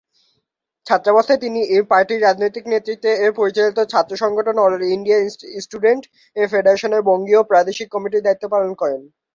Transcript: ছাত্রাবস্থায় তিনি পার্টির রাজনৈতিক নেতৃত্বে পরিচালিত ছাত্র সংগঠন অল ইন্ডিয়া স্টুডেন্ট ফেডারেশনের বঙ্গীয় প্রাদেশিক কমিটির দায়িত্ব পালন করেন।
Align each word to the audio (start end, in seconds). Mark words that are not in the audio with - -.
ছাত্রাবস্থায় 0.87 1.41
তিনি 1.43 1.59
পার্টির 1.91 2.23
রাজনৈতিক 2.23 2.63
নেতৃত্বে 2.67 3.11
পরিচালিত 3.39 3.77
ছাত্র 3.91 4.13
সংগঠন 4.23 4.55
অল 4.65 4.73
ইন্ডিয়া 4.95 5.17
স্টুডেন্ট 5.59 6.03
ফেডারেশনের 6.35 7.01
বঙ্গীয় 7.09 7.41
প্রাদেশিক 7.51 7.87
কমিটির 7.91 8.25
দায়িত্ব 8.25 8.45
পালন 8.53 8.71
করেন। 8.81 9.01